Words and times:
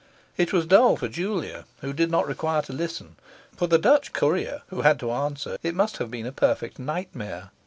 It 0.35 0.51
was 0.51 0.65
dull 0.65 0.97
for 0.97 1.07
Julia, 1.07 1.65
who 1.81 1.93
did 1.93 2.09
not 2.09 2.25
require 2.25 2.63
to 2.63 2.73
listen; 2.73 3.17
for 3.55 3.67
the 3.67 3.77
Dutch 3.77 4.13
courier, 4.13 4.63
who 4.69 4.81
had 4.81 4.99
to 5.01 5.11
answer, 5.11 5.57
it 5.61 5.75
must 5.75 5.97
have 5.97 6.09
been 6.09 6.25
a 6.25 6.31
perfect 6.31 6.79
nightmare. 6.79 7.51